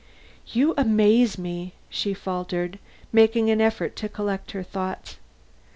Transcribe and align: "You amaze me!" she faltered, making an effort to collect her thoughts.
"You 0.47 0.73
amaze 0.77 1.37
me!" 1.37 1.75
she 1.87 2.15
faltered, 2.15 2.79
making 3.13 3.51
an 3.51 3.61
effort 3.61 3.95
to 3.97 4.09
collect 4.09 4.49
her 4.49 4.63
thoughts. 4.63 5.17